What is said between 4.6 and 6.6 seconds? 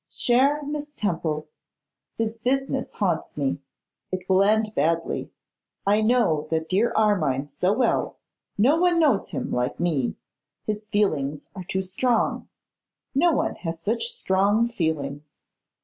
badly. I know